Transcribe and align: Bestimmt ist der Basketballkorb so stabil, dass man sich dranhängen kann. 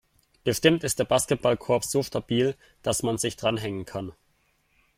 Bestimmt 0.43 0.83
ist 0.83 0.97
der 0.97 1.03
Basketballkorb 1.03 1.85
so 1.85 2.01
stabil, 2.01 2.55
dass 2.81 3.03
man 3.03 3.19
sich 3.19 3.35
dranhängen 3.35 3.85
kann. 3.85 4.13